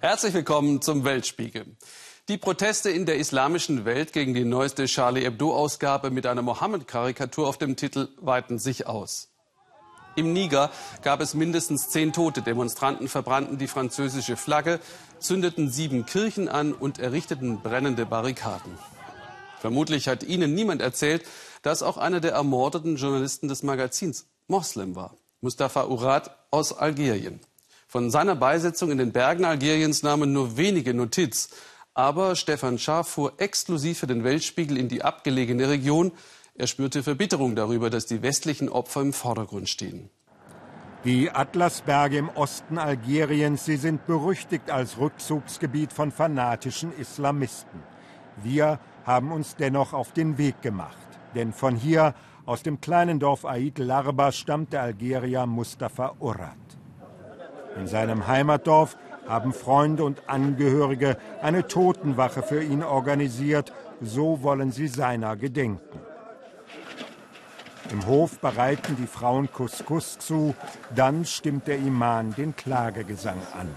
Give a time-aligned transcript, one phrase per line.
[0.00, 1.76] Herzlich willkommen zum Weltspiegel.
[2.28, 7.58] Die Proteste in der islamischen Welt gegen die neueste Charlie Hebdo-Ausgabe mit einer Mohammed-Karikatur auf
[7.58, 9.32] dem Titel weiten sich aus.
[10.14, 10.70] Im Niger
[11.02, 12.42] gab es mindestens zehn Tote.
[12.42, 14.80] Demonstranten verbrannten die französische Flagge,
[15.18, 18.76] zündeten sieben Kirchen an und errichteten brennende Barrikaden.
[19.60, 21.24] Vermutlich hat Ihnen niemand erzählt,
[21.62, 25.16] dass auch einer der ermordeten Journalisten des Magazins Moslem war.
[25.40, 27.40] Mustafa Urat aus Algerien.
[27.88, 31.50] Von seiner Beisetzung in den Bergen Algeriens nahmen nur wenige Notiz.
[31.94, 36.12] Aber Stefan Schaaf fuhr exklusiv für den Weltspiegel in die abgelegene Region.
[36.54, 40.10] Er spürte Verbitterung darüber, dass die westlichen Opfer im Vordergrund stehen.
[41.04, 47.82] Die Atlasberge im Osten Algeriens, sie sind berüchtigt als Rückzugsgebiet von fanatischen Islamisten.
[48.42, 50.96] Wir haben uns dennoch auf den Weg gemacht.
[51.34, 52.14] Denn von hier,
[52.46, 56.56] aus dem kleinen Dorf Aid Larba, stammt der Algerier Mustafa Urat.
[57.76, 63.72] In seinem Heimatdorf haben Freunde und Angehörige eine Totenwache für ihn organisiert.
[64.00, 66.00] So wollen sie seiner gedenken.
[67.90, 70.54] Im Hof bereiten die Frauen Couscous zu.
[70.94, 73.68] Dann stimmt der Iman den Klagegesang an.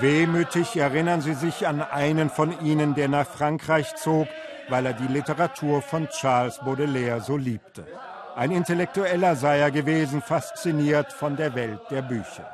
[0.00, 4.28] Wehmütig erinnern sie sich an einen von ihnen, der nach Frankreich zog,
[4.68, 7.86] weil er die Literatur von Charles Baudelaire so liebte.
[8.34, 12.48] Ein Intellektueller sei er gewesen, fasziniert von der Welt der Bücher.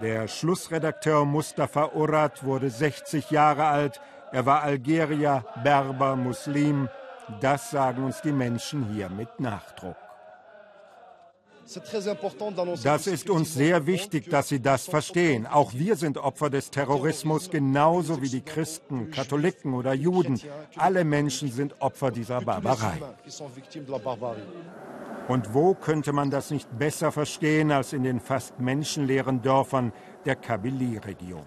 [0.00, 4.00] Der Schlussredakteur Mustafa Urat wurde 60 Jahre alt.
[4.32, 6.88] Er war Algerier, Berber, Muslim.
[7.40, 9.96] Das sagen uns die Menschen hier mit Nachdruck.
[12.82, 15.46] Das ist uns sehr wichtig, dass Sie das verstehen.
[15.46, 20.40] Auch wir sind Opfer des Terrorismus, genauso wie die Christen, Katholiken oder Juden.
[20.76, 22.98] Alle Menschen sind Opfer dieser Barbarei.
[25.28, 29.92] Und wo könnte man das nicht besser verstehen als in den fast menschenleeren Dörfern
[30.24, 31.46] der Kabylie-Region?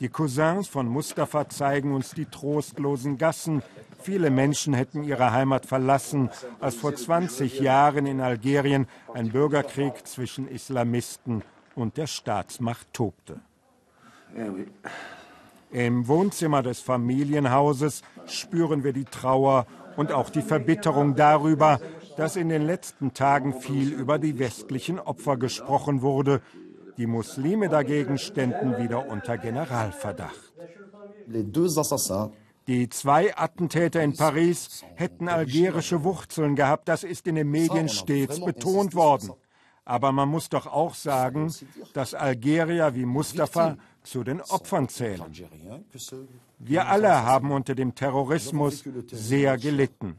[0.00, 3.62] Die Cousins von Mustafa zeigen uns die trostlosen Gassen,
[4.02, 10.48] Viele Menschen hätten ihre Heimat verlassen, als vor 20 Jahren in Algerien ein Bürgerkrieg zwischen
[10.48, 11.42] Islamisten
[11.74, 13.40] und der Staatsmacht tobte.
[15.70, 19.66] Im Wohnzimmer des Familienhauses spüren wir die Trauer
[19.96, 21.80] und auch die Verbitterung darüber,
[22.16, 26.42] dass in den letzten Tagen viel über die westlichen Opfer gesprochen wurde.
[26.96, 30.52] Die Muslime dagegen ständen wieder unter Generalverdacht.
[32.66, 36.88] Die zwei Attentäter in Paris hätten algerische Wurzeln gehabt.
[36.88, 39.32] Das ist in den Medien stets betont worden.
[39.84, 41.52] Aber man muss doch auch sagen,
[41.94, 45.22] dass Algerier wie Mustafa zu den Opfern zählen.
[46.58, 50.18] Wir alle haben unter dem Terrorismus sehr gelitten.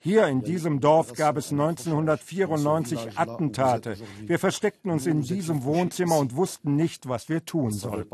[0.00, 3.96] Hier in diesem Dorf gab es 1994 Attentate.
[4.20, 8.10] Wir versteckten uns in diesem Wohnzimmer und wussten nicht, was wir tun sollten.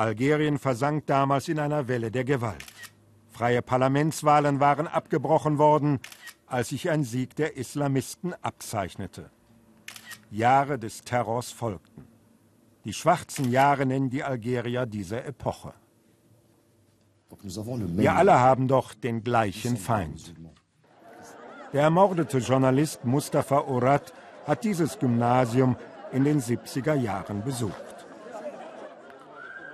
[0.00, 2.64] Algerien versank damals in einer Welle der Gewalt.
[3.28, 6.00] Freie Parlamentswahlen waren abgebrochen worden,
[6.46, 9.30] als sich ein Sieg der Islamisten abzeichnete.
[10.30, 12.06] Jahre des Terrors folgten.
[12.86, 15.74] Die schwarzen Jahre nennen die Algerier diese Epoche.
[17.42, 20.34] Wir alle haben doch den gleichen Feind.
[21.74, 24.14] Der ermordete Journalist Mustafa Urat
[24.46, 25.76] hat dieses Gymnasium
[26.10, 27.89] in den 70er Jahren besucht.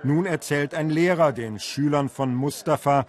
[0.07, 3.05] Nun erzählt ein Lehrer den Schülern von Mustafa,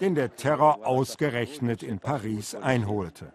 [0.00, 3.32] den der Terror ausgerechnet in Paris einholte.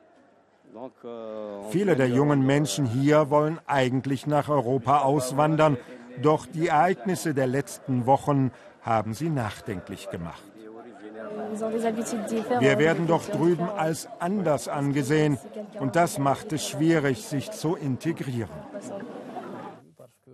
[1.69, 5.77] Viele der jungen Menschen hier wollen eigentlich nach Europa auswandern,
[6.21, 10.43] doch die Ereignisse der letzten Wochen haben sie nachdenklich gemacht.
[12.59, 15.37] Wir werden doch drüben als anders angesehen
[15.79, 18.59] und das macht es schwierig, sich zu integrieren.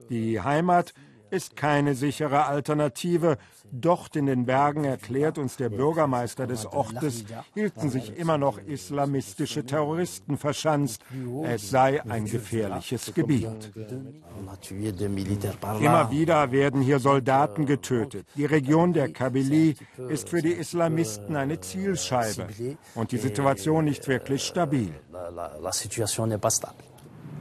[0.10, 0.96] Die Heimat
[1.32, 3.38] ist keine sichere Alternative.
[3.72, 7.24] Dort in den Bergen, erklärt uns der Bürgermeister des Ortes,
[7.54, 11.02] hielten sich immer noch islamistische Terroristen verschanzt.
[11.46, 13.72] Es sei ein gefährliches Gebiet.
[15.80, 18.28] Immer wieder werden hier Soldaten getötet.
[18.36, 19.76] Die Region der Kabylie
[20.10, 22.48] ist für die Islamisten eine Zielscheibe
[22.96, 24.94] und die Situation nicht wirklich stabil.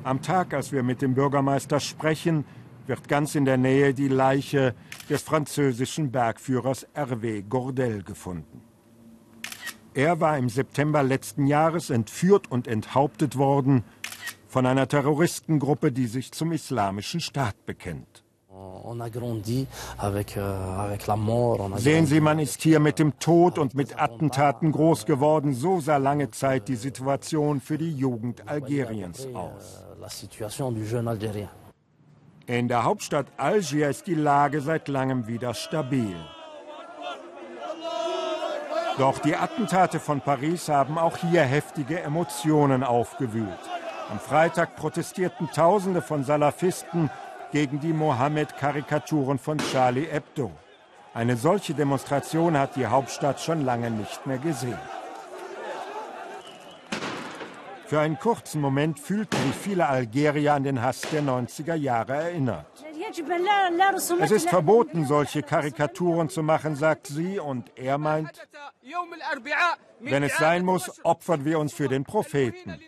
[0.03, 2.45] Am Tag, als wir mit dem Bürgermeister sprechen,
[2.91, 4.75] wird ganz in der Nähe die Leiche
[5.09, 8.63] des französischen Bergführers Hervé Gordel gefunden.
[9.95, 13.85] Er war im September letzten Jahres entführt und enthauptet worden
[14.49, 18.25] von einer Terroristengruppe, die sich zum Islamischen Staat bekennt.
[21.77, 25.55] Sehen Sie, man ist hier mit dem Tod und mit Attentaten groß geworden.
[25.55, 29.85] So sah lange Zeit die Situation für die Jugend Algeriens aus.
[32.51, 36.17] In der Hauptstadt Algier ist die Lage seit langem wieder stabil.
[38.99, 43.61] Doch die Attentate von Paris haben auch hier heftige Emotionen aufgewühlt.
[44.11, 47.09] Am Freitag protestierten Tausende von Salafisten
[47.53, 50.51] gegen die Mohammed-Karikaturen von Charlie Hebdo.
[51.15, 54.79] Eine solche Demonstration hat die Hauptstadt schon lange nicht mehr gesehen.
[57.91, 62.67] Für einen kurzen Moment fühlten sich viele Algerier an den Hass der 90er Jahre erinnert.
[64.21, 68.31] Es ist verboten, solche Karikaturen zu machen, sagt sie, und er meint,
[69.99, 72.79] wenn es sein muss, opfern wir uns für den Propheten.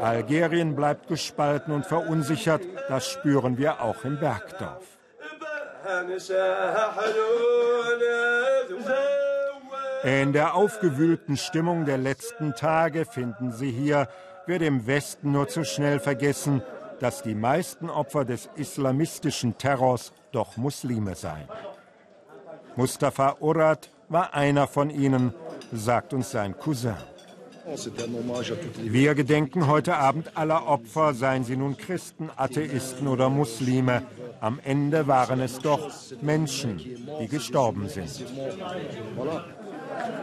[0.00, 4.98] Algerien bleibt gespalten und verunsichert, das spüren wir auch im Bergdorf.
[10.04, 14.08] In der aufgewühlten Stimmung der letzten Tage finden Sie hier,
[14.46, 16.62] wird im Westen nur zu schnell vergessen,
[17.00, 21.48] dass die meisten Opfer des islamistischen Terrors doch Muslime seien.
[22.76, 25.34] Mustafa Urat war einer von ihnen,
[25.72, 26.94] sagt uns sein Cousin.
[28.82, 34.04] Wir gedenken heute Abend aller Opfer, seien sie nun Christen, Atheisten oder Muslime.
[34.40, 35.90] Am Ende waren es doch
[36.22, 36.80] Menschen,
[37.20, 38.24] die gestorben sind.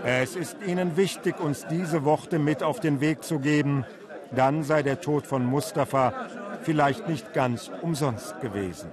[0.04, 3.86] Es ist ihnen wichtig, uns diese Worte mit auf den Weg zu geben.
[4.36, 6.14] Dann sei der Tod von Mustafa
[6.64, 8.92] vielleicht nicht ganz umsonst gewesen.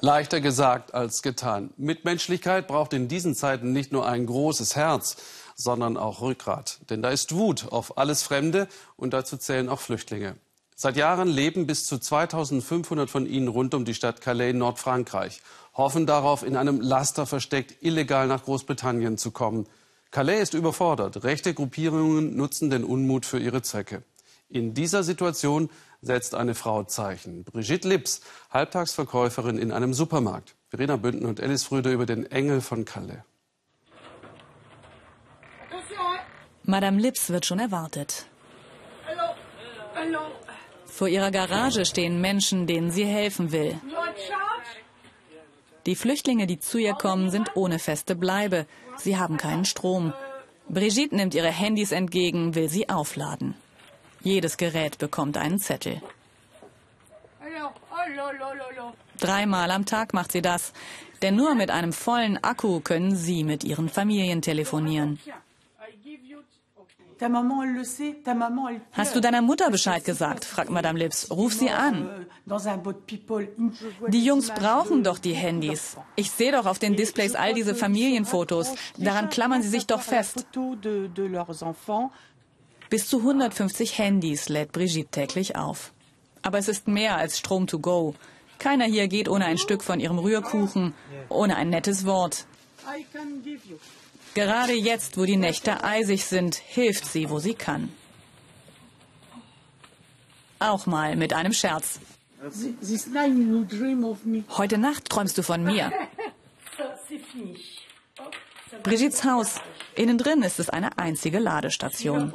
[0.00, 1.70] Leichter gesagt als getan.
[1.76, 5.16] Mitmenschlichkeit braucht in diesen Zeiten nicht nur ein großes Herz,
[5.54, 6.80] sondern auch Rückgrat.
[6.90, 8.66] Denn da ist Wut auf alles Fremde
[8.96, 10.36] und dazu zählen auch Flüchtlinge.
[10.74, 15.40] Seit Jahren leben bis zu 2500 von ihnen rund um die Stadt Calais in Nordfrankreich
[15.74, 19.66] hoffen darauf, in einem Laster versteckt illegal nach Großbritannien zu kommen.
[20.10, 21.24] Calais ist überfordert.
[21.24, 24.02] Rechte Gruppierungen nutzen den Unmut für ihre Zwecke.
[24.50, 25.70] In dieser Situation
[26.02, 27.44] setzt eine Frau Zeichen.
[27.44, 28.20] Brigitte Lips,
[28.50, 30.54] Halbtagsverkäuferin in einem Supermarkt.
[30.68, 33.22] Verena Bünden und Alice Fröde über den Engel von Calais.
[36.64, 38.26] Madame Lips wird schon erwartet.
[40.92, 43.80] Vor ihrer Garage stehen Menschen, denen sie helfen will.
[45.86, 48.66] Die Flüchtlinge, die zu ihr kommen, sind ohne feste Bleibe.
[48.98, 50.12] Sie haben keinen Strom.
[50.68, 53.54] Brigitte nimmt ihre Handys entgegen, will sie aufladen.
[54.22, 56.02] Jedes Gerät bekommt einen Zettel.
[59.18, 60.74] Dreimal am Tag macht sie das,
[61.22, 65.18] denn nur mit einem vollen Akku können sie mit ihren Familien telefonieren.
[68.92, 70.44] Hast du deiner Mutter Bescheid gesagt?
[70.44, 71.30] fragt Madame Lips.
[71.30, 72.26] Ruf sie an.
[74.08, 75.96] Die Jungs brauchen doch die Handys.
[76.16, 78.74] Ich sehe doch auf den Displays all diese Familienfotos.
[78.96, 80.46] Daran klammern sie sich doch fest.
[82.90, 85.92] Bis zu 150 Handys lädt Brigitte täglich auf.
[86.42, 88.14] Aber es ist mehr als Strom to go.
[88.58, 90.94] Keiner hier geht ohne ein Stück von ihrem Rührkuchen,
[91.28, 92.46] ohne ein nettes Wort.
[94.34, 97.92] Gerade jetzt, wo die Nächte eisig sind, hilft sie, wo sie kann.
[100.58, 102.00] Auch mal mit einem Scherz.
[104.56, 105.92] Heute Nacht träumst du von mir.
[108.82, 109.60] Brigittes Haus.
[109.94, 112.32] Innen drin ist es eine einzige Ladestation.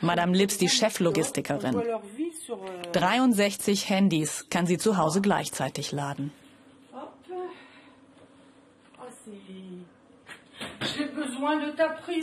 [0.00, 1.80] Madame Lips, die Cheflogistikerin.
[2.92, 6.32] 63 Handys kann sie zu Hause gleichzeitig laden.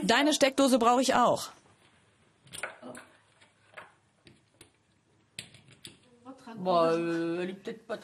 [0.04, 1.50] Deine Steckdose brauche ich auch.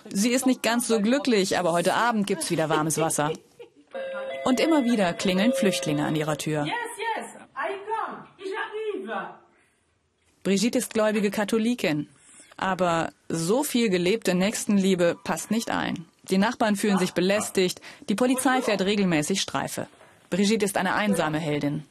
[0.10, 3.32] Sie ist nicht ganz so glücklich, aber heute Abend gibt's wieder warmes Wasser.
[4.44, 6.66] Und immer wieder klingeln Flüchtlinge an ihrer Tür.
[10.44, 12.10] Brigitte ist gläubige Katholikin.
[12.58, 16.06] Aber so viel gelebte Nächstenliebe passt nicht ein.
[16.24, 19.88] Die Nachbarn fühlen sich belästigt, die Polizei fährt regelmäßig Streife.
[20.32, 21.84] Brigitte ist eine einsame Heldin.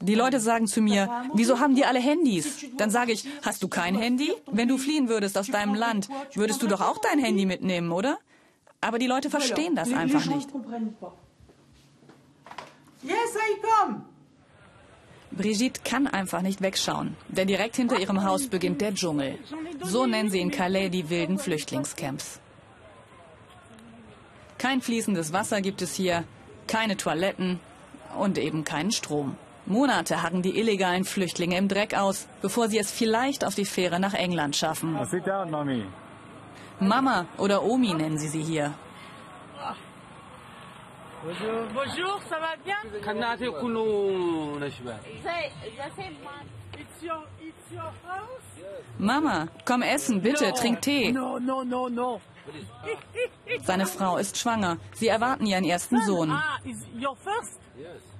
[0.00, 2.64] Die Leute sagen zu mir, wieso haben die alle Handys?
[2.78, 4.32] Dann sage ich, hast du kein Handy?
[4.50, 8.18] Wenn du fliehen würdest aus deinem Land, würdest du doch auch dein Handy mitnehmen, oder?
[8.80, 10.48] Aber die Leute verstehen das einfach nicht.
[15.32, 19.38] Brigitte kann einfach nicht wegschauen, denn direkt hinter ihrem Haus beginnt der Dschungel.
[19.82, 22.40] So nennen sie in Calais die wilden Flüchtlingscamps.
[24.62, 26.22] Kein fließendes Wasser gibt es hier,
[26.68, 27.58] keine Toiletten
[28.16, 29.36] und eben keinen Strom.
[29.66, 33.98] Monate harren die illegalen Flüchtlinge im Dreck aus, bevor sie es vielleicht auf die Fähre
[33.98, 34.96] nach England schaffen.
[36.78, 38.72] Mama oder Omi nennen sie sie hier.
[41.74, 42.76] Bonjour, ça va bien?
[48.98, 51.12] Mama, komm essen, bitte, trink Tee.
[53.64, 54.78] Seine Frau ist schwanger.
[54.94, 56.30] Sie erwarten ihren ersten Sohn.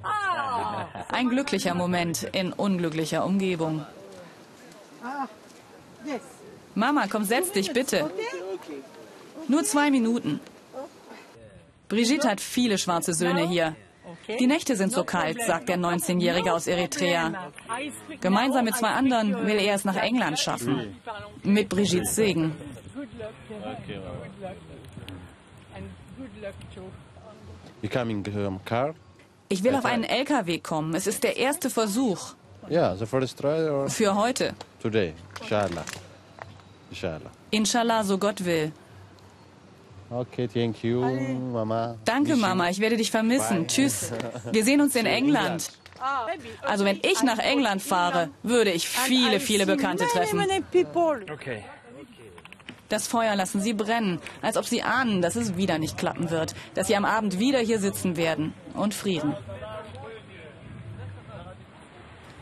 [0.03, 3.85] Ah, Ein glücklicher Moment in unglücklicher Umgebung.
[5.05, 5.27] Ah,
[6.75, 8.11] Mama, komm, setz dich bitte.
[9.49, 10.41] Nur zwei Minuten.
[11.89, 13.77] Brigitte hat viele schwarze Söhne hier.
[14.41, 17.51] Die Nächte sind so kalt, sagt der 19-Jährige aus Eritrea.
[18.21, 20.97] Gemeinsam mit zwei anderen will er es nach England schaffen.
[21.43, 22.55] Mit Brigittes Segen.
[29.49, 30.95] Ich will auf einen LKW kommen.
[30.95, 32.35] Es ist der erste Versuch.
[33.89, 34.55] Für heute.
[37.51, 38.73] Inshallah, so Gott will.
[40.11, 41.97] Okay, thank you, Mama.
[42.05, 42.69] Danke, Mama.
[42.69, 43.59] Ich werde dich vermissen.
[43.59, 43.67] Bye.
[43.67, 44.13] Tschüss.
[44.53, 45.71] Wir sehen uns in England.
[46.63, 50.39] Also wenn ich nach England fahre, würde ich viele, viele Bekannte treffen.
[52.93, 56.55] Das Feuer lassen sie brennen, als ob sie ahnen, dass es wieder nicht klappen wird,
[56.75, 59.35] dass sie am Abend wieder hier sitzen werden und frieren.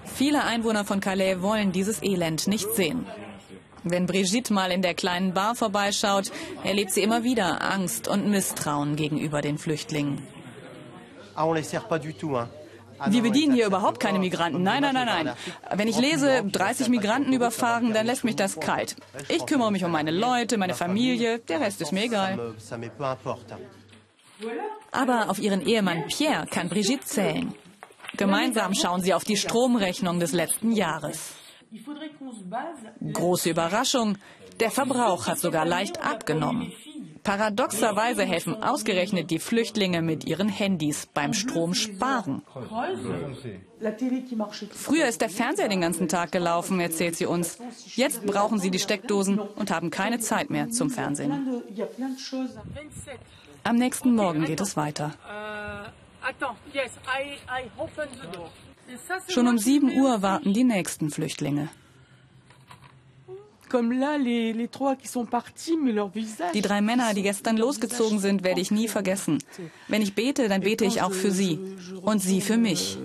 [0.04, 3.06] Viele Einwohner von Calais wollen dieses Elend nicht sehen.
[3.84, 6.32] Wenn Brigitte mal in der kleinen Bar vorbeischaut,
[6.64, 10.20] erlebt sie immer wieder Angst und Misstrauen gegenüber den Flüchtlingen.
[13.06, 14.62] Wir bedienen hier überhaupt keine Migranten.
[14.62, 15.34] Nein, nein, nein, nein.
[15.74, 18.96] Wenn ich lese, 30 Migranten überfahren, dann lässt mich das kalt.
[19.28, 21.38] Ich kümmere mich um meine Leute, meine Familie.
[21.38, 22.54] Der Rest ist mir egal.
[24.90, 27.54] Aber auf ihren Ehemann Pierre kann Brigitte zählen.
[28.16, 31.34] Gemeinsam schauen sie auf die Stromrechnung des letzten Jahres.
[33.12, 34.18] Große Überraschung,
[34.58, 36.72] der Verbrauch hat sogar leicht abgenommen.
[37.30, 42.42] Paradoxerweise helfen ausgerechnet die Flüchtlinge mit ihren Handys beim Strom sparen.
[44.72, 47.58] Früher ist der Fernseher den ganzen Tag gelaufen, erzählt sie uns.
[47.94, 51.62] Jetzt brauchen sie die Steckdosen und haben keine Zeit mehr zum Fernsehen.
[53.62, 55.14] Am nächsten Morgen geht es weiter.
[59.28, 61.68] Schon um 7 Uhr warten die nächsten Flüchtlinge.
[66.54, 69.38] Die drei Männer, die gestern losgezogen sind, werde ich nie vergessen.
[69.88, 71.58] Wenn ich bete, dann bete ich auch für sie
[72.02, 72.98] und sie für mich.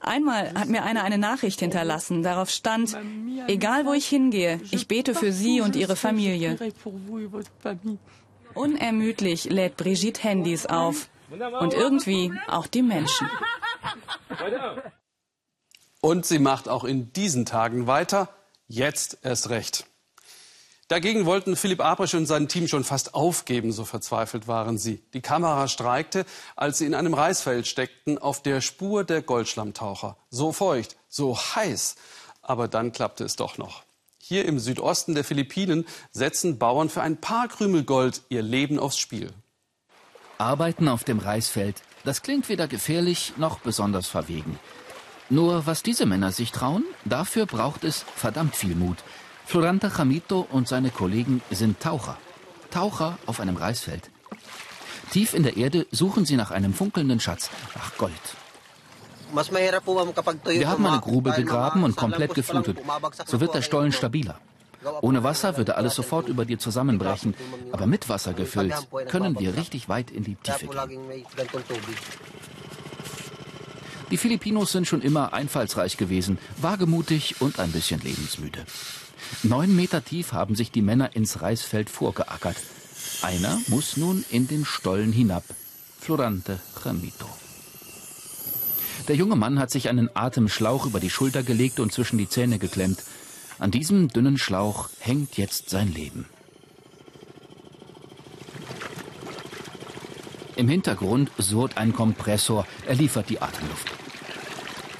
[0.00, 2.22] Einmal hat mir einer eine Nachricht hinterlassen.
[2.22, 2.96] Darauf stand,
[3.46, 6.56] egal wo ich hingehe, ich bete für sie und ihre Familie.
[8.54, 11.08] Unermüdlich lädt Brigitte Handys auf.
[11.60, 13.28] Und irgendwie auch die Menschen.
[16.04, 18.28] Und sie macht auch in diesen Tagen weiter.
[18.68, 19.86] Jetzt erst recht.
[20.88, 25.02] Dagegen wollten Philipp Abrisch und sein Team schon fast aufgeben, so verzweifelt waren sie.
[25.14, 30.18] Die Kamera streikte, als sie in einem Reisfeld steckten, auf der Spur der Goldschlammtaucher.
[30.28, 31.96] So feucht, so heiß.
[32.42, 33.82] Aber dann klappte es doch noch.
[34.18, 38.98] Hier im Südosten der Philippinen setzen Bauern für ein paar Krümel Gold ihr Leben aufs
[38.98, 39.32] Spiel.
[40.36, 44.58] Arbeiten auf dem Reisfeld, das klingt weder gefährlich noch besonders verwegen.
[45.30, 48.98] Nur was diese Männer sich trauen, dafür braucht es verdammt viel Mut.
[49.46, 52.16] Floranta Jamito und seine Kollegen sind Taucher.
[52.70, 54.10] Taucher auf einem Reisfeld.
[55.10, 58.12] Tief in der Erde suchen sie nach einem funkelnden Schatz, nach Gold.
[59.32, 62.78] Wir haben eine Grube gegraben und komplett geflutet.
[63.26, 64.38] So wird der Stollen stabiler.
[65.00, 67.34] Ohne Wasser würde alles sofort über dir zusammenbrechen.
[67.72, 68.74] Aber mit Wasser gefüllt
[69.08, 71.00] können wir richtig weit in die Tiefe gehen.
[74.10, 78.64] Die Filipinos sind schon immer einfallsreich gewesen, wagemutig und ein bisschen lebensmüde.
[79.42, 82.56] Neun Meter tief haben sich die Männer ins Reisfeld vorgeackert.
[83.22, 85.44] Einer muss nun in den Stollen hinab.
[85.98, 87.28] Florante Ramito.
[89.08, 92.58] Der junge Mann hat sich einen Atemschlauch über die Schulter gelegt und zwischen die Zähne
[92.58, 93.02] geklemmt.
[93.58, 96.26] An diesem dünnen Schlauch hängt jetzt sein Leben.
[100.56, 103.90] Im Hintergrund surrt ein Kompressor, er liefert die Atemluft.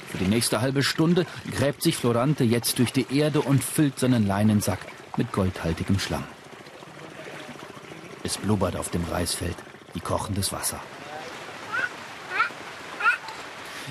[0.09, 4.27] Für die nächste halbe Stunde gräbt sich Florante jetzt durch die Erde und füllt seinen
[4.27, 4.79] Leinensack
[5.17, 6.23] mit goldhaltigem Schlamm.
[8.23, 9.55] Es blubbert auf dem Reisfeld
[9.93, 10.79] wie kochendes Wasser.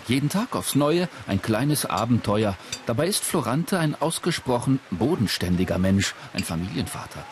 [0.07, 2.57] Jeden Tag aufs Neue ein kleines Abenteuer.
[2.85, 7.25] Dabei ist Florante ein ausgesprochen bodenständiger Mensch, ein Familienvater.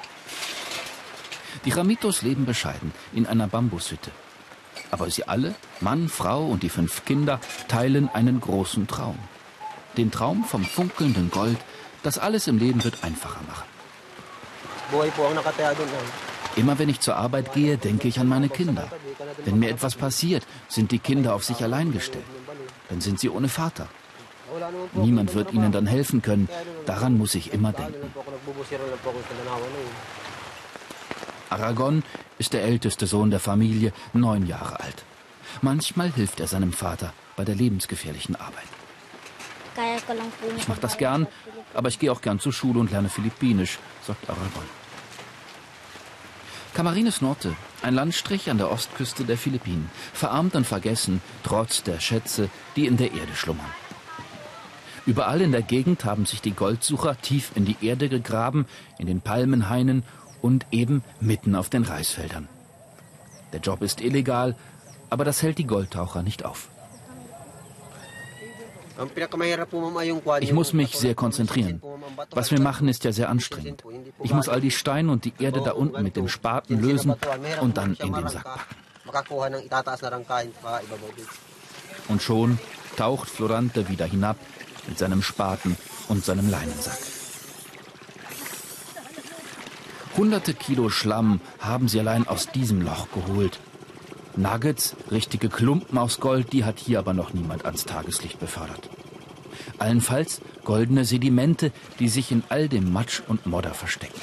[1.65, 4.11] Die Ramitos leben bescheiden in einer Bambushütte.
[4.91, 9.19] Aber sie alle, Mann, Frau und die fünf Kinder, teilen einen großen Traum.
[9.97, 11.59] Den Traum vom funkelnden Gold,
[12.03, 13.69] das alles im Leben wird einfacher machen.
[16.57, 18.89] Immer wenn ich zur Arbeit gehe, denke ich an meine Kinder.
[19.45, 22.25] Wenn mir etwas passiert, sind die Kinder auf sich allein gestellt.
[22.89, 23.89] Dann sind sie ohne Vater.
[24.93, 26.49] Niemand wird ihnen dann helfen können.
[26.85, 28.13] Daran muss ich immer denken.
[31.53, 32.03] Aragon
[32.39, 35.05] ist der älteste Sohn der Familie, neun Jahre alt.
[35.61, 38.69] Manchmal hilft er seinem Vater bei der lebensgefährlichen Arbeit.
[40.57, 41.27] Ich mache das gern,
[41.75, 44.65] aber ich gehe auch gern zur Schule und lerne Philippinisch, sagt Aragon.
[46.75, 52.49] Camarines Norte, ein Landstrich an der Ostküste der Philippinen, verarmt und vergessen, trotz der Schätze,
[52.77, 53.71] die in der Erde schlummern.
[55.05, 58.67] Überall in der Gegend haben sich die Goldsucher tief in die Erde gegraben,
[58.99, 60.05] in den Palmenhainen
[60.43, 62.49] und eben mitten auf den Reisfeldern.
[63.53, 64.57] Der Job ist illegal,
[65.09, 66.69] aber das hält die Goldtaucher nicht auf.
[70.41, 71.83] Ich muss mich sehr konzentrieren.
[72.31, 73.83] Was wir machen, ist ja sehr anstrengend.
[74.23, 77.15] Ich muss all die Steine und die Erde da unten mit dem Spaten lösen
[77.61, 78.77] und dann in den Sack packen.
[82.09, 82.59] Und schon
[82.97, 84.37] taucht Florante wieder hinab
[84.87, 85.77] mit seinem Spaten
[86.09, 86.99] und seinem Leinensack.
[90.17, 93.61] Hunderte Kilo Schlamm haben sie allein aus diesem Loch geholt.
[94.37, 98.91] Nuggets, richtige Klumpen aus Gold, die hat hier aber noch niemand ans Tageslicht befördert.
[99.79, 104.21] Allenfalls goldene Sedimente, die sich in all dem Matsch und Modder verstecken.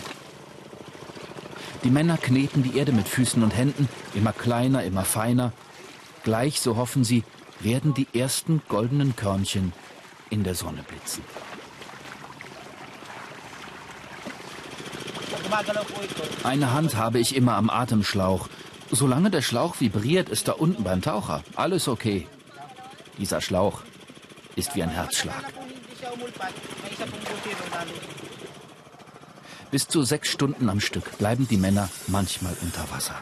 [1.83, 5.53] Die Männer kneten die Erde mit Füßen und Händen, immer kleiner, immer feiner.
[6.23, 7.23] Gleich, so hoffen sie,
[7.61, 9.73] werden die ersten goldenen Körnchen
[10.29, 11.23] in der Sonne blitzen.
[16.43, 18.49] Eine Hand habe ich immer am Atemschlauch.
[18.91, 22.27] Solange der Schlauch vibriert, ist da unten beim Taucher alles okay.
[23.17, 23.81] Dieser Schlauch
[24.55, 25.43] ist wie ein Herzschlag.
[29.71, 33.15] Bis zu sechs Stunden am Stück bleiben die Männer manchmal unter Wasser.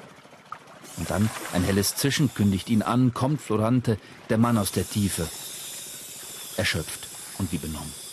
[0.97, 3.97] Und dann ein helles Zischen kündigt ihn an, kommt Florante,
[4.29, 5.27] der Mann aus der Tiefe.
[6.55, 8.06] Erschöpft und wie benommen.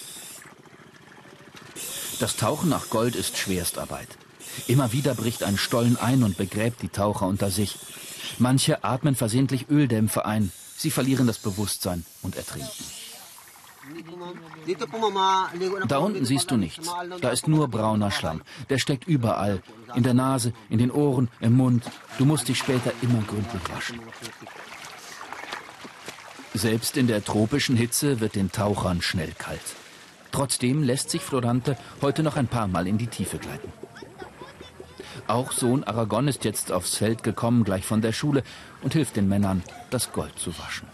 [2.21, 4.09] Das Tauchen nach Gold ist Schwerstarbeit.
[4.67, 7.79] Immer wieder bricht ein Stollen ein und begräbt die Taucher unter sich.
[8.39, 10.53] Manche atmen versehentlich Öldämpfe ein.
[10.77, 12.71] Sie verlieren das Bewusstsein und ertrinken.
[15.89, 16.89] Da unten siehst du nichts.
[17.21, 18.43] Da ist nur brauner Schlamm.
[18.71, 19.63] Der steckt überall.
[19.95, 21.85] In der Nase, in den Ohren, im Mund.
[22.19, 24.01] Du musst dich später immer gründlich waschen.
[26.55, 29.61] Selbst in der tropischen Hitze wird den Tauchern schnell kalt.
[30.35, 33.73] Trotzdem lässt sich Florante heute noch ein paar Mal in die Tiefe gleiten.
[35.29, 38.43] Auch Sohn Aragon ist jetzt aufs Feld gekommen, gleich von der Schule,
[38.83, 40.89] und hilft den Männern, das Gold zu waschen.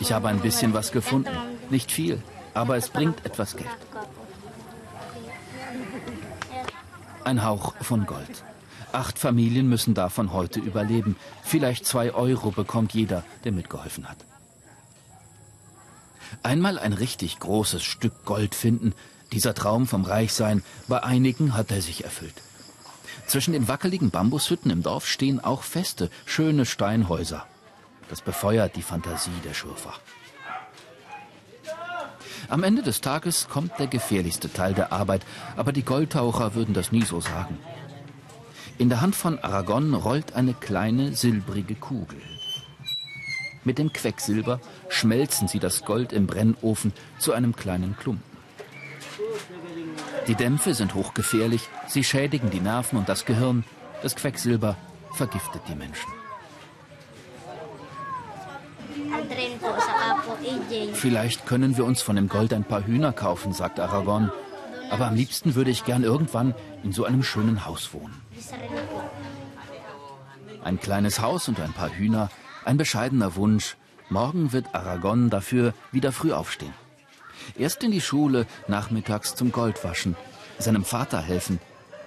[0.00, 1.36] Ich habe ein bisschen was gefunden.
[1.68, 2.22] Nicht viel,
[2.54, 3.68] aber es bringt etwas Geld.
[7.24, 8.44] Ein Hauch von Gold.
[8.92, 11.16] Acht Familien müssen davon heute überleben.
[11.42, 14.16] Vielleicht zwei Euro bekommt jeder, der mitgeholfen hat.
[16.42, 18.94] Einmal ein richtig großes Stück Gold finden,
[19.32, 22.42] dieser Traum vom Reichsein, bei einigen hat er sich erfüllt.
[23.26, 27.46] Zwischen den wackeligen Bambushütten im Dorf stehen auch feste, schöne Steinhäuser.
[28.08, 29.92] Das befeuert die Fantasie der Schurfer.
[32.48, 36.92] Am Ende des Tages kommt der gefährlichste Teil der Arbeit, aber die Goldtaucher würden das
[36.92, 37.58] nie so sagen.
[38.78, 42.20] In der Hand von Aragon rollt eine kleine silbrige Kugel.
[43.64, 48.38] Mit dem Quecksilber schmelzen sie das Gold im Brennofen zu einem kleinen Klumpen.
[50.26, 53.64] Die Dämpfe sind hochgefährlich, sie schädigen die Nerven und das Gehirn.
[54.02, 54.76] Das Quecksilber
[55.12, 56.12] vergiftet die Menschen.
[60.94, 64.30] Vielleicht können wir uns von dem Gold ein paar Hühner kaufen, sagt Aragon.
[64.90, 68.22] Aber am liebsten würde ich gern irgendwann in so einem schönen Haus wohnen.
[70.62, 72.30] Ein kleines Haus und ein paar Hühner,
[72.68, 73.76] ein bescheidener Wunsch.
[74.10, 76.74] Morgen wird Aragon dafür wieder früh aufstehen.
[77.56, 80.16] Erst in die Schule, nachmittags zum Goldwaschen,
[80.58, 81.60] seinem Vater helfen,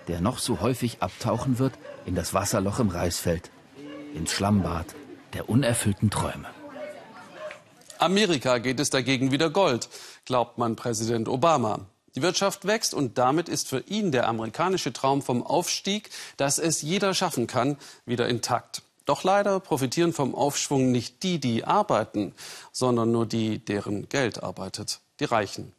[0.08, 1.74] der noch so häufig abtauchen wird
[2.06, 3.50] in das Wasserloch im Reisfeld,
[4.13, 4.86] ins Schlammbad
[5.34, 6.47] der unerfüllten Träume.
[7.97, 9.89] Amerika geht es dagegen wieder Gold,
[10.26, 11.88] glaubt man Präsident Obama.
[12.15, 16.82] Die Wirtschaft wächst und damit ist für ihn der amerikanische Traum vom Aufstieg, dass es
[16.82, 18.84] jeder schaffen kann, wieder intakt.
[19.06, 22.34] Doch leider profitieren vom Aufschwung nicht die, die arbeiten,
[22.72, 25.74] sondern nur die, deren Geld arbeitet, die Reichen.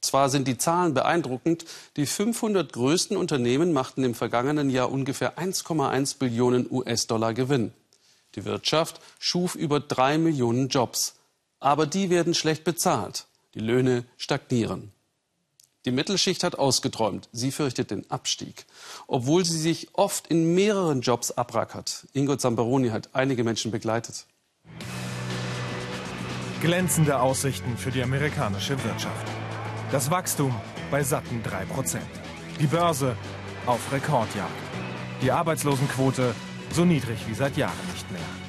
[0.00, 1.64] Zwar sind die Zahlen beeindruckend,
[1.96, 7.72] die 500 größten Unternehmen machten im vergangenen Jahr ungefähr 1,1 Billionen US-Dollar Gewinn.
[8.34, 11.14] Die Wirtschaft schuf über drei Millionen Jobs.
[11.60, 13.26] Aber die werden schlecht bezahlt.
[13.54, 14.92] Die Löhne stagnieren.
[15.84, 17.28] Die Mittelschicht hat ausgeträumt.
[17.32, 18.64] Sie fürchtet den Abstieg.
[19.06, 22.06] Obwohl sie sich oft in mehreren Jobs abrackert.
[22.14, 24.26] Ingo Zamperoni hat einige Menschen begleitet.
[26.62, 29.28] Glänzende Aussichten für die amerikanische Wirtschaft.
[29.92, 30.54] Das Wachstum
[30.90, 31.98] bei satten 3%.
[32.58, 33.14] Die Börse
[33.66, 34.50] auf Rekordjagd.
[35.20, 36.34] Die Arbeitslosenquote
[36.70, 38.43] so niedrig wie seit Jahren nicht mehr.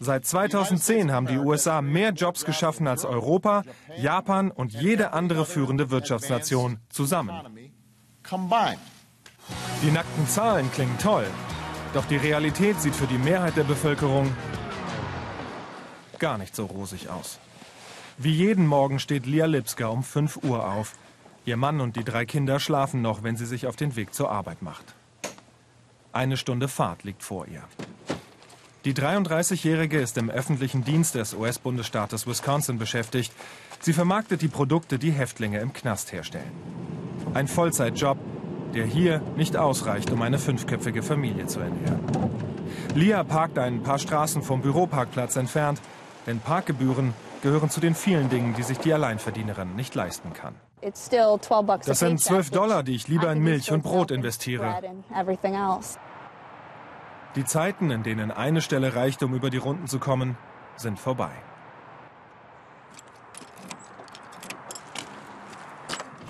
[0.00, 3.62] Seit 2010 haben die USA mehr Jobs geschaffen als Europa,
[3.96, 7.32] Japan und jede andere führende Wirtschaftsnation zusammen.
[9.82, 11.26] Die nackten Zahlen klingen toll,
[11.94, 14.34] doch die Realität sieht für die Mehrheit der Bevölkerung
[16.18, 17.40] gar nicht so rosig aus.
[18.16, 20.94] Wie jeden Morgen steht Lia Lipska um 5 Uhr auf.
[21.44, 24.30] Ihr Mann und die drei Kinder schlafen noch, wenn sie sich auf den Weg zur
[24.30, 24.94] Arbeit macht.
[26.12, 27.64] Eine Stunde Fahrt liegt vor ihr.
[28.84, 33.32] Die 33-Jährige ist im öffentlichen Dienst des US-Bundesstaates Wisconsin beschäftigt.
[33.78, 36.50] Sie vermarktet die Produkte, die Häftlinge im Knast herstellen.
[37.32, 38.18] Ein Vollzeitjob,
[38.74, 42.00] der hier nicht ausreicht, um eine fünfköpfige Familie zu ernähren.
[42.96, 45.80] Lia parkt ein paar Straßen vom Büroparkplatz entfernt,
[46.26, 50.56] denn Parkgebühren gehören zu den vielen Dingen, die sich die Alleinverdienerin nicht leisten kann.
[50.80, 54.82] Das sind 12 Dollar, die ich lieber in Milch und Brot investiere.
[57.34, 60.36] Die Zeiten, in denen eine Stelle reicht, um über die Runden zu kommen,
[60.76, 61.30] sind vorbei.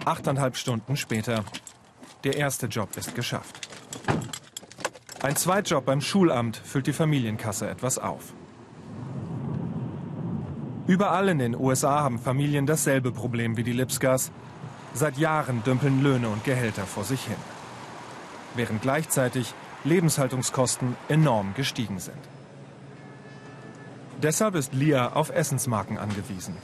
[0.04, 1.44] Achteinhalb Stunden später.
[2.24, 3.68] Der erste Job ist geschafft.
[5.22, 8.32] Ein Zweitjob beim Schulamt füllt die Familienkasse etwas auf.
[10.86, 14.32] Überall in den USA haben Familien dasselbe Problem wie die Lipskas.
[14.94, 17.36] Seit Jahren dümpeln Löhne und Gehälter vor sich hin.
[18.54, 22.18] Während gleichzeitig Lebenshaltungskosten enorm gestiegen sind.
[24.22, 26.56] Deshalb ist Lia auf Essensmarken angewiesen.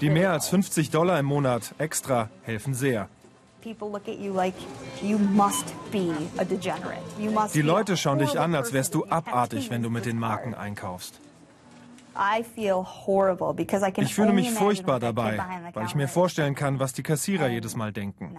[0.00, 3.08] Die mehr als 50 Dollar im Monat extra helfen sehr.
[7.54, 11.20] Die Leute schauen dich an, als wärst du abartig, wenn du mit den Marken einkaufst.
[13.96, 15.38] Ich fühle mich furchtbar dabei,
[15.72, 18.36] weil ich mir vorstellen kann, was die Kassierer jedes Mal denken.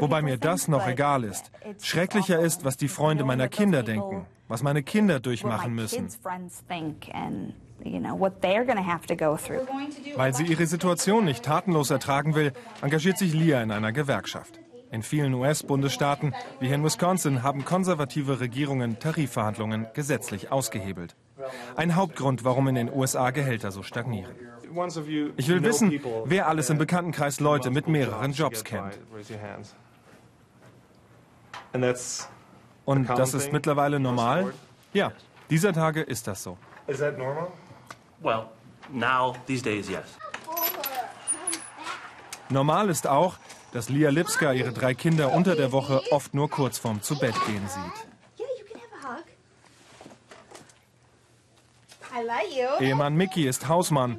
[0.00, 1.50] Wobei mir das noch egal ist.
[1.80, 6.08] Schrecklicher ist, was die Freunde meiner Kinder denken, was meine Kinder durchmachen müssen.
[10.16, 14.58] Weil sie ihre Situation nicht tatenlos ertragen will, engagiert sich Lia in einer Gewerkschaft.
[14.90, 21.16] In vielen US-Bundesstaaten, wie hier in Wisconsin, haben konservative Regierungen Tarifverhandlungen gesetzlich ausgehebelt.
[21.76, 24.34] Ein Hauptgrund, warum in den USA Gehälter so stagnieren.
[25.36, 28.98] Ich will wissen, wer alles im Bekanntenkreis Leute mit mehreren Jobs kennt.
[32.84, 34.52] Und das ist mittlerweile normal?
[34.92, 35.12] Ja,
[35.50, 36.56] dieser Tage ist das so.
[42.48, 43.36] Normal ist auch,
[43.72, 48.06] dass Lia Lipska ihre drei Kinder unter der Woche oft nur kurz vorm Zubettgehen sieht.
[52.80, 54.18] Ehemann Mickey ist Hausmann.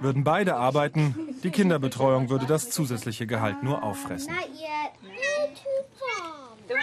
[0.00, 4.34] Würden beide arbeiten, die Kinderbetreuung würde das zusätzliche Gehalt nur auffressen.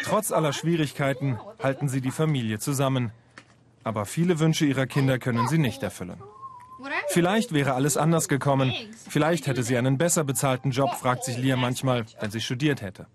[0.04, 3.12] Trotz aller Schwierigkeiten halten sie die Familie zusammen.
[3.84, 6.22] Aber viele Wünsche ihrer Kinder können sie nicht erfüllen.
[7.10, 8.74] Vielleicht wäre alles anders gekommen.
[9.10, 13.08] Vielleicht hätte sie einen besser bezahlten Job, fragt sich Lia manchmal, wenn sie studiert hätte.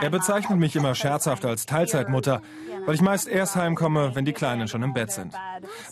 [0.00, 2.42] Er bezeichnet mich immer scherzhaft als Teilzeitmutter,
[2.84, 5.34] weil ich meist erst heimkomme, wenn die Kleinen schon im Bett sind.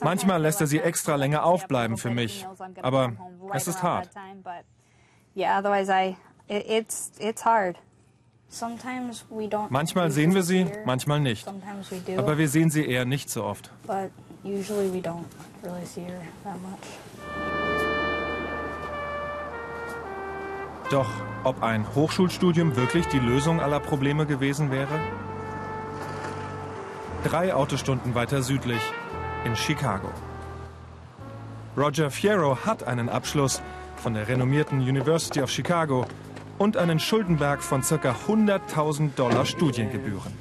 [0.03, 2.47] Manchmal lässt er sie extra länger aufbleiben für mich,
[2.83, 3.13] aber
[3.53, 4.11] es ist hart.
[9.71, 11.47] Manchmal sehen wir sie, manchmal nicht.
[12.17, 13.71] Aber wir sehen sie eher nicht so oft.
[20.95, 21.11] Doch
[21.43, 25.01] ob ein Hochschulstudium wirklich die Lösung aller Probleme gewesen wäre?
[27.25, 28.81] Drei Autostunden weiter südlich,
[29.45, 30.09] in Chicago.
[31.77, 33.61] Roger Fierro hat einen Abschluss
[33.97, 36.07] von der renommierten University of Chicago
[36.59, 38.15] und einen Schuldenberg von ca.
[38.29, 40.33] 100.000 Dollar Studiengebühren.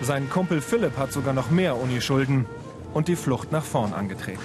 [0.00, 2.46] Sein Kumpel Philipp hat sogar noch mehr Unischulden
[2.92, 4.42] und die Flucht nach vorn angetreten.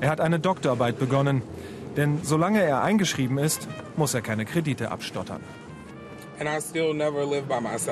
[0.00, 1.42] Er hat eine Doktorarbeit begonnen,
[1.96, 5.40] denn solange er eingeschrieben ist, muss er keine Kredite abstottern.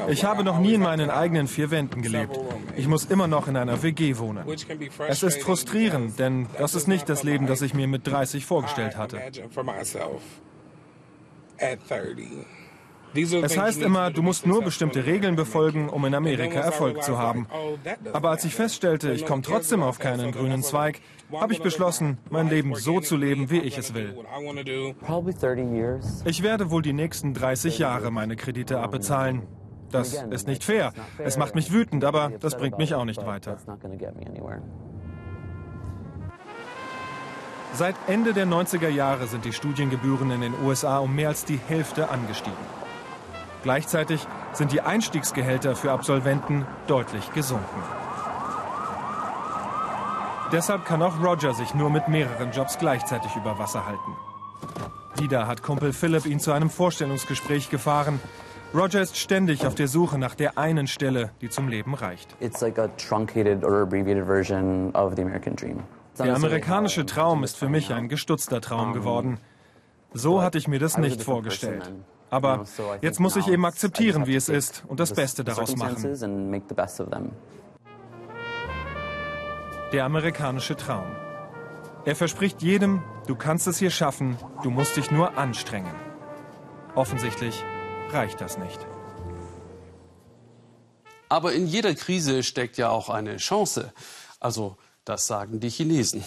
[0.08, 2.38] Ich habe noch nie in meinen eigenen vier Wänden gelebt.
[2.76, 4.44] Ich muss immer noch in einer WG wohnen.
[5.08, 8.96] Es ist frustrierend, denn das ist nicht das Leben, das ich mir mit 30 vorgestellt
[8.96, 9.20] hatte.
[13.14, 17.46] Es heißt immer, du musst nur bestimmte Regeln befolgen, um in Amerika Erfolg zu haben.
[18.12, 21.00] Aber als ich feststellte, ich komme trotzdem auf keinen grünen Zweig,
[21.32, 24.16] habe ich beschlossen, mein Leben so zu leben, wie ich es will.
[26.24, 29.42] Ich werde wohl die nächsten 30 Jahre meine Kredite abbezahlen.
[29.90, 30.92] Das ist nicht fair.
[31.18, 33.56] Es macht mich wütend, aber das bringt mich auch nicht weiter.
[37.72, 41.58] Seit Ende der 90er Jahre sind die Studiengebühren in den USA um mehr als die
[41.68, 42.79] Hälfte angestiegen.
[43.62, 47.82] Gleichzeitig sind die Einstiegsgehälter für Absolventen deutlich gesunken.
[50.52, 54.16] Deshalb kann auch Roger sich nur mit mehreren Jobs gleichzeitig über Wasser halten.
[55.18, 58.20] Wieder hat Kumpel Philip ihn zu einem Vorstellungsgespräch gefahren.
[58.74, 62.36] Roger ist ständig auf der Suche nach der einen Stelle, die zum Leben reicht.
[66.18, 69.38] Der amerikanische Traum ist für mich ein gestutzter Traum geworden.
[70.12, 71.92] So hatte ich mir das nicht vorgestellt.
[72.30, 72.64] Aber
[73.02, 76.16] jetzt muss ich eben akzeptieren, wie es ist und das Beste daraus machen.
[79.92, 81.06] Der amerikanische Traum.
[82.04, 85.94] Er verspricht jedem, du kannst es hier schaffen, du musst dich nur anstrengen.
[86.94, 87.62] Offensichtlich
[88.10, 88.78] reicht das nicht.
[91.28, 93.92] Aber in jeder Krise steckt ja auch eine Chance.
[94.38, 96.24] Also, das sagen die Chinesen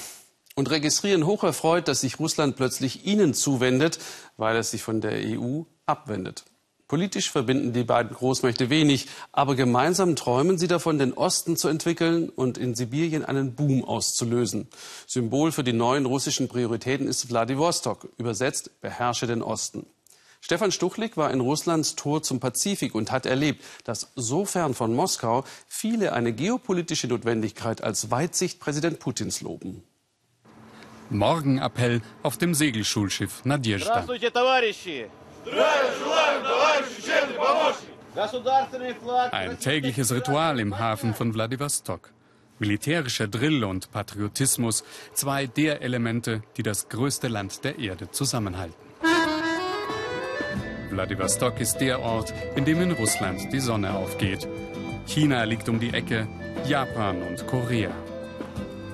[0.55, 3.99] und registrieren hocherfreut, dass sich Russland plötzlich ihnen zuwendet,
[4.37, 6.45] weil es sich von der EU abwendet.
[6.87, 12.29] Politisch verbinden die beiden Großmächte wenig, aber gemeinsam träumen sie davon, den Osten zu entwickeln
[12.29, 14.67] und in Sibirien einen Boom auszulösen.
[15.07, 19.87] Symbol für die neuen russischen Prioritäten ist Wladiwostok, übersetzt beherrsche den Osten.
[20.39, 24.93] Stefan Stuchlik war in Russlands Tor zum Pazifik und hat erlebt, dass so fern von
[24.93, 29.83] Moskau viele eine geopolitische Notwendigkeit als Weitsicht Präsident Putins loben.
[31.09, 34.05] Morgenappell auf dem Segelschulschiff Nadjezhda.
[39.31, 42.11] Ein tägliches Ritual im Hafen von Wladiwostok.
[42.59, 48.75] Militärischer Drill und Patriotismus, zwei der Elemente, die das größte Land der Erde zusammenhalten.
[50.91, 54.47] Wladiwostok ist der Ort, in dem in Russland die Sonne aufgeht.
[55.07, 56.27] China liegt um die Ecke,
[56.65, 57.91] Japan und Korea.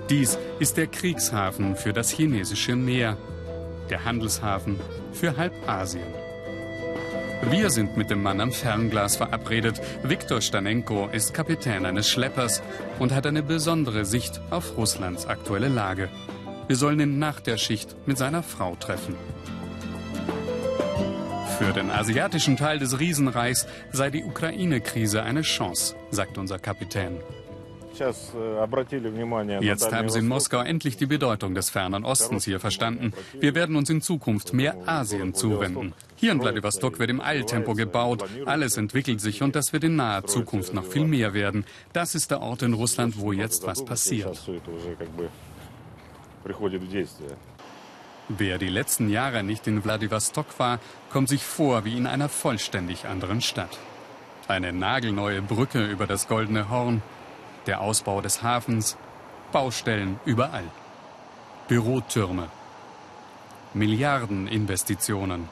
[0.09, 3.17] Dies ist der Kriegshafen für das chinesische Meer,
[3.89, 4.79] der Handelshafen
[5.11, 6.28] für halb Asien.
[7.43, 9.81] Wir sind mit dem Mann am Fernglas verabredet.
[10.03, 12.61] Viktor Stanenko ist Kapitän eines Schleppers
[12.99, 16.09] und hat eine besondere Sicht auf Russlands aktuelle Lage.
[16.67, 19.15] Wir sollen ihn nach der Schicht mit seiner Frau treffen.
[21.57, 27.17] Für den asiatischen Teil des Riesenreichs sei die Ukraine-Krise eine Chance, sagt unser Kapitän.
[27.99, 33.13] Э, Jetzt haben Sie in Moskau endlich die Bedeutung des fernen Ostens hier verstanden.
[33.39, 35.93] Wir werden uns in Zukunft mehr Asien zuwenden.
[36.15, 40.25] Hier in Vladivostok wird im Eiltempo gebaut, alles entwickelt sich und das wird in naher
[40.25, 41.65] Zukunft noch viel mehr werden.
[41.93, 44.39] Das ist der Ort in Russland, wo jetzt was passiert.
[48.29, 53.05] Wer die letzten Jahre nicht in Vladivostok war, kommt sich vor wie in einer vollständig
[53.05, 53.79] anderen Stadt.
[54.47, 57.01] Eine nagelneue Brücke über das Goldene Horn,
[57.69, 58.97] der Ausbau des Hafens,
[59.51, 60.63] Baustellen überall,
[61.67, 62.47] Bürotürme,
[63.75, 65.47] Milliardeninvestitionen,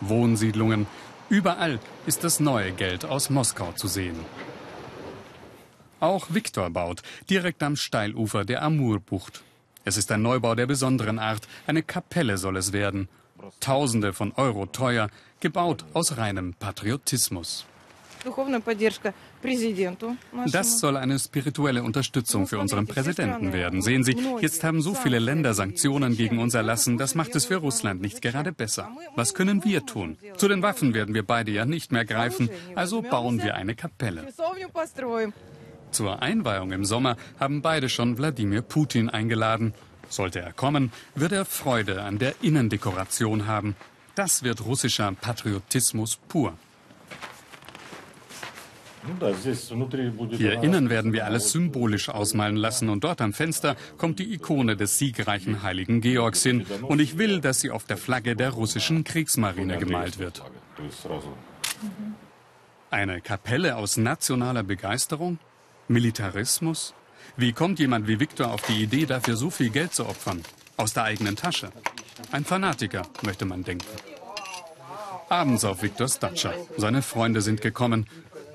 [0.00, 0.86] Wohnsiedlungen,
[1.28, 4.20] überall ist das neue Geld aus Moskau zu sehen.
[5.98, 9.42] Auch Viktor baut, direkt am Steilufer der Amurbucht.
[9.84, 13.08] Es ist ein Neubau der besonderen Art, eine Kapelle soll es werden.
[13.58, 15.08] Tausende von Euro teuer,
[15.40, 17.66] gebaut aus reinem Patriotismus.
[20.52, 23.82] Das soll eine spirituelle Unterstützung für unseren Präsidenten werden.
[23.82, 26.98] Sehen Sie, jetzt haben so viele Länder Sanktionen gegen uns erlassen.
[26.98, 28.90] Das macht es für Russland nicht gerade besser.
[29.14, 30.16] Was können wir tun?
[30.36, 32.50] Zu den Waffen werden wir beide ja nicht mehr greifen.
[32.74, 34.26] Also bauen wir eine Kapelle.
[35.92, 39.74] Zur Einweihung im Sommer haben beide schon Wladimir Putin eingeladen.
[40.08, 43.76] Sollte er kommen, wird er Freude an der Innendekoration haben.
[44.14, 46.54] Das wird russischer Patriotismus pur.
[50.30, 54.76] Hier innen werden wir alles symbolisch ausmalen lassen und dort am Fenster kommt die Ikone
[54.76, 56.66] des siegreichen heiligen Georgs hin.
[56.82, 60.42] Und ich will, dass sie auf der Flagge der russischen Kriegsmarine gemalt wird.
[62.90, 65.38] Eine Kapelle aus nationaler Begeisterung?
[65.88, 66.94] Militarismus?
[67.36, 70.42] Wie kommt jemand wie Viktor auf die Idee, dafür so viel Geld zu opfern?
[70.76, 71.70] Aus der eigenen Tasche.
[72.32, 73.86] Ein Fanatiker, möchte man denken.
[75.28, 76.52] Abends auf Viktors Datscha.
[76.76, 78.06] Seine Freunde sind gekommen.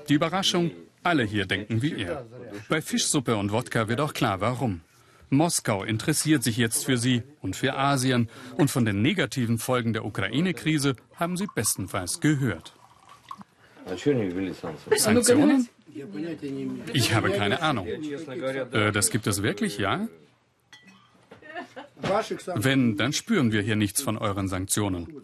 [0.08, 0.70] Die Überraschung,
[1.02, 2.26] alle hier denken wie er.
[2.68, 4.80] Bei Fischsuppe und Wodka wird auch klar, warum.
[5.30, 8.28] Moskau interessiert sich jetzt für sie und für Asien.
[8.58, 12.74] Und von den negativen Folgen der Ukraine-Krise haben sie bestenfalls gehört.
[14.96, 15.68] Sanktionen?
[16.92, 17.86] Ich habe keine Ahnung.
[17.86, 20.06] Äh, das gibt es wirklich, ja?
[22.54, 25.22] Wenn, dann spüren wir hier nichts von euren Sanktionen.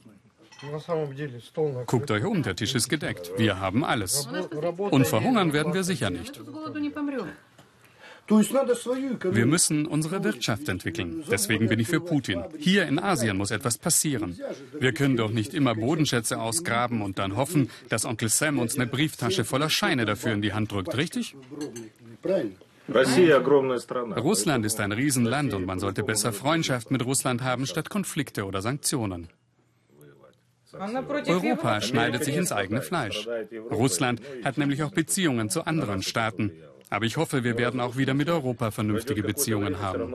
[1.87, 3.33] Guckt euch um, der Tisch ist gedeckt.
[3.37, 4.29] Wir haben alles.
[4.91, 6.41] Und verhungern werden wir sicher nicht.
[8.29, 11.25] Wir müssen unsere Wirtschaft entwickeln.
[11.31, 12.45] Deswegen bin ich für Putin.
[12.59, 14.39] Hier in Asien muss etwas passieren.
[14.79, 18.87] Wir können doch nicht immer Bodenschätze ausgraben und dann hoffen, dass Onkel Sam uns eine
[18.87, 21.37] Brieftasche voller Scheine dafür in die Hand drückt, richtig?
[24.17, 28.61] Russland ist ein Riesenland und man sollte besser Freundschaft mit Russland haben statt Konflikte oder
[28.61, 29.29] Sanktionen.
[30.73, 33.27] Europa schneidet sich ins eigene Fleisch.
[33.71, 36.53] Russland hat nämlich auch Beziehungen zu anderen Staaten.
[36.91, 40.15] Aber ich hoffe, wir werden auch wieder mit Europa vernünftige Beziehungen haben.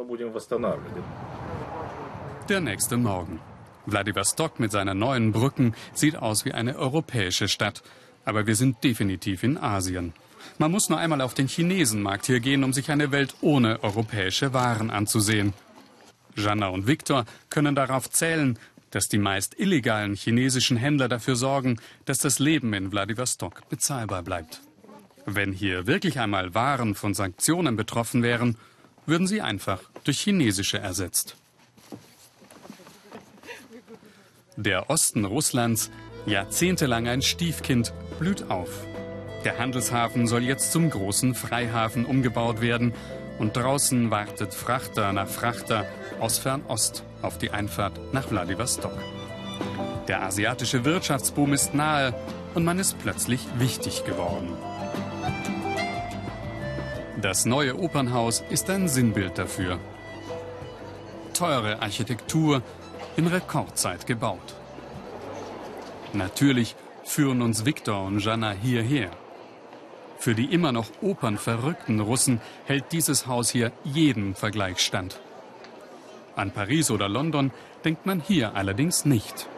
[2.50, 3.40] Der nächste Morgen.
[3.86, 7.84] Vladivostok mit seinen neuen Brücken sieht aus wie eine europäische Stadt.
[8.26, 10.14] Aber wir sind definitiv in Asien.
[10.58, 14.54] Man muss nur einmal auf den Chinesenmarkt hier gehen, um sich eine Welt ohne europäische
[14.54, 15.54] Waren anzusehen.
[16.36, 18.58] Jana und Viktor können darauf zählen,
[18.94, 24.62] dass die meist illegalen chinesischen Händler dafür sorgen, dass das Leben in Vladivostok bezahlbar bleibt.
[25.26, 28.56] Wenn hier wirklich einmal Waren von Sanktionen betroffen wären,
[29.08, 31.38] würden sie einfach durch chinesische ersetzt.
[34.58, 35.90] Der Osten Russlands,
[36.28, 38.86] jahrzehntelang ein Stiefkind, blüht auf.
[39.44, 42.94] Der Handelshafen soll jetzt zum großen Freihafen umgebaut werden
[43.40, 45.86] und draußen wartet Frachter nach Frachter
[46.20, 48.94] aus Fernost auf die Einfahrt nach Vladivostok.
[50.08, 52.14] Der asiatische Wirtschaftsboom ist nahe
[52.54, 54.56] und man ist plötzlich wichtig geworden.
[57.22, 59.80] Das neue Opernhaus ist ein Sinnbild dafür.
[61.34, 62.62] Teure Architektur
[63.16, 64.56] in Rekordzeit gebaut.
[66.12, 69.10] Natürlich führen uns Viktor und Jana hierher.
[70.24, 75.20] Für die immer noch opernverrückten Russen hält dieses Haus hier jeden Vergleich stand.
[76.38, 77.52] An Paris oder London
[77.84, 79.50] denkt man hier allerdings nicht.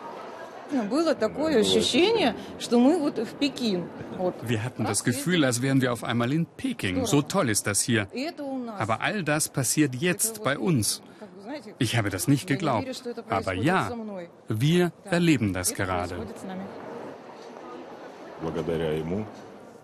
[4.47, 7.05] Wir hatten das Gefühl, als wären wir auf einmal in Peking.
[7.05, 8.07] So toll ist das hier.
[8.79, 11.03] Aber all das passiert jetzt bei uns.
[11.77, 13.03] Ich habe das nicht geglaubt.
[13.29, 13.91] Aber ja,
[14.47, 16.15] wir erleben das gerade.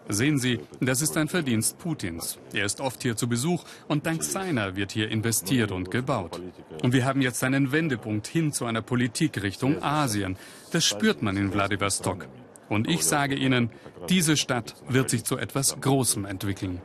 [0.10, 2.38] Sehen Sie, das ist ein Verdienst Putins.
[2.54, 6.42] Er ist oft hier zu Besuch und dank seiner wird hier investiert und gebaut.
[6.84, 10.38] Und wir haben jetzt einen Wendepunkt hin zu einer Politik Richtung Asien.
[10.72, 12.28] Das spürt man in Vladivostok.
[12.68, 13.70] Und ich sage Ihnen,
[14.10, 16.82] diese Stadt wird sich zu etwas Großem entwickeln.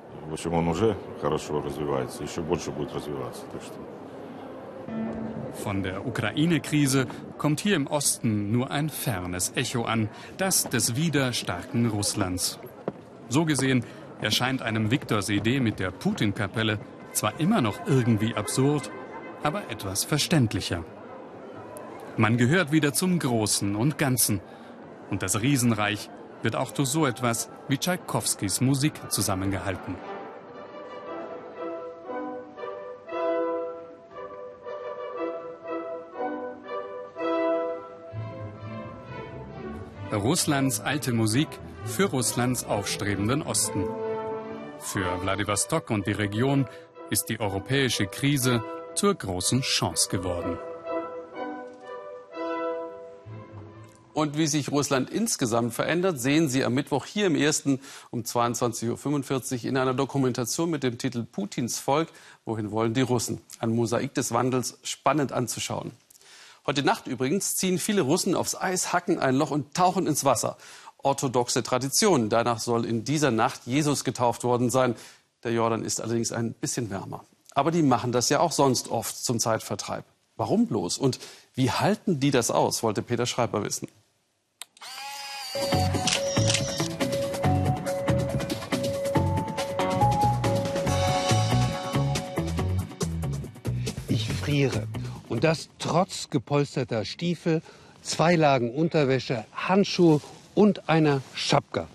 [5.55, 7.07] Von der Ukraine-Krise
[7.39, 12.59] kommt hier im Osten nur ein fernes Echo an, das des wieder starken Russlands.
[13.29, 13.85] So gesehen
[14.21, 16.79] erscheint einem Viktors Idee mit der Putin-Kapelle
[17.13, 18.91] zwar immer noch irgendwie absurd,
[19.43, 20.85] aber etwas verständlicher.
[22.17, 24.41] Man gehört wieder zum Großen und Ganzen.
[25.11, 26.11] Und das Riesenreich
[26.43, 29.97] wird auch durch so etwas wie Tschaikowskis Musik zusammengehalten.
[40.17, 41.49] Russlands alte Musik
[41.85, 43.85] für Russlands aufstrebenden Osten.
[44.79, 46.67] Für Wladiwostok und die Region
[47.11, 50.59] ist die europäische Krise zur großen Chance geworden.
[54.15, 59.65] Und wie sich Russland insgesamt verändert, sehen Sie am Mittwoch hier im ersten um 22.45
[59.65, 62.09] Uhr in einer Dokumentation mit dem Titel Putins Volk.
[62.47, 63.43] Wohin wollen die Russen?
[63.59, 65.93] Ein Mosaik des Wandels, spannend anzuschauen.
[66.67, 70.57] Heute Nacht übrigens ziehen viele Russen aufs Eis, hacken ein Loch und tauchen ins Wasser
[71.07, 72.29] orthodoxe Tradition.
[72.29, 74.97] Danach soll in dieser Nacht Jesus getauft worden sein.
[75.45, 77.25] Der Jordan ist allerdings ein bisschen wärmer.
[77.55, 80.05] Aber die machen das ja auch sonst oft zum Zeitvertreib.
[80.37, 80.99] Warum bloß?
[80.99, 81.21] Und
[81.55, 83.89] wie halten die das aus, wollte Peter Schreiber wissen.
[94.09, 94.89] Ich friere.
[95.29, 97.63] Und das trotz gepolsterter Stiefel,
[98.03, 100.21] zwei Lagen Unterwäsche, Handschuhe
[100.55, 101.89] und einer Schapka.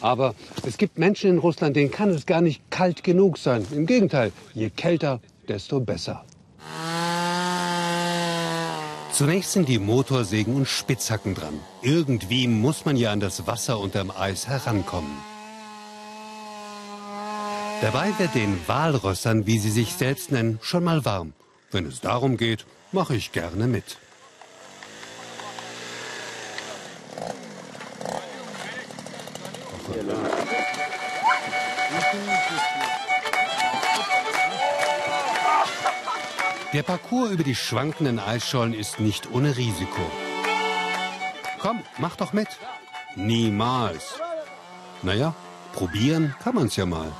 [0.00, 0.34] Aber
[0.66, 3.64] es gibt Menschen in Russland, denen kann es gar nicht kalt genug sein.
[3.70, 6.24] Im Gegenteil, je kälter, desto besser.
[9.12, 11.60] Zunächst sind die Motorsägen und Spitzhacken dran.
[11.82, 15.12] Irgendwie muss man ja an das Wasser unterm Eis herankommen.
[17.82, 21.34] Dabei wird den Walrössern, wie sie sich selbst nennen, schon mal warm.
[21.72, 23.96] Wenn es darum geht, mache ich gerne mit.
[36.74, 40.02] Der Parcours über die schwankenden Eisschollen ist nicht ohne Risiko.
[41.58, 42.48] Komm, mach doch mit.
[43.16, 44.20] Niemals.
[45.02, 45.34] Naja,
[45.72, 47.12] probieren kann man's ja mal.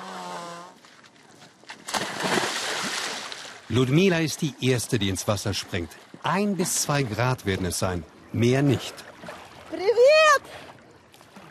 [3.71, 5.91] Ludmila ist die Erste, die ins Wasser springt.
[6.23, 8.03] Ein bis zwei Grad werden es sein,
[8.33, 8.93] mehr nicht.
[9.69, 10.43] Привет!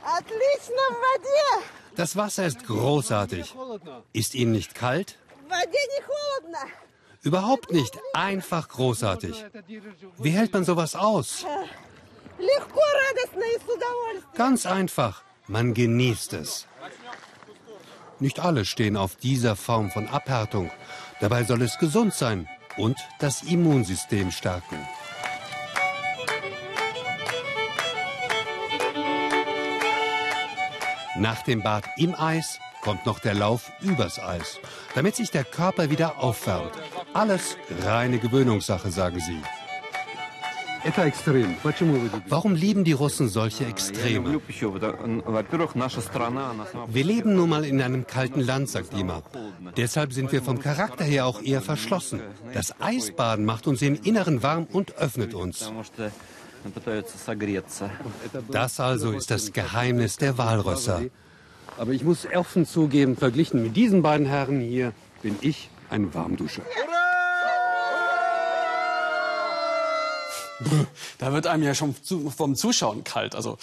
[0.02, 1.64] Отлично в воде!
[1.96, 3.54] Das Wasser ist großartig.
[4.12, 5.16] Ist Ihnen nicht kalt?
[5.46, 6.70] В воде не холодно.
[7.22, 7.98] Überhaupt nicht.
[8.12, 9.44] Einfach großartig.
[10.18, 11.44] Wie hält man sowas aus?
[12.38, 14.36] Легко, радостно и с удовольствием.
[14.36, 15.22] Ganz einfach.
[15.48, 16.66] Man genießt es.
[18.18, 20.70] Nicht alle stehen auf dieser Form von Abhärtung.
[21.21, 22.47] Dabei soll es gesund sein
[22.77, 24.77] und das Immunsystem stärken.
[31.17, 34.59] Nach dem Bad im Eis kommt noch der Lauf übers Eis,
[34.95, 36.71] damit sich der Körper wieder aufwärmt.
[37.13, 39.39] Alles reine Gewöhnungssache, sagen sie.
[42.27, 44.41] Warum lieben die Russen solche Extreme?
[46.87, 49.21] Wir leben nun mal in einem kalten Land, sagt Dima.
[49.77, 52.21] Deshalb sind wir vom Charakter her auch eher verschlossen.
[52.53, 55.71] Das Eisbaden macht uns im Inneren warm und öffnet uns.
[58.51, 61.01] Das also ist das Geheimnis der Walrösser.
[61.77, 66.63] Aber ich muss offen zugeben, verglichen mit diesen beiden Herren hier bin ich ein Warmduscher.
[71.17, 73.35] Da wird einem ja schon vom Zuschauen kalt.
[73.35, 73.57] Also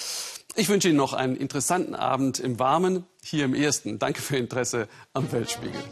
[0.54, 3.98] ich wünsche Ihnen noch einen interessanten Abend im Warmen hier im Ersten.
[3.98, 5.82] Danke für Ihr Interesse am Weltspiegel.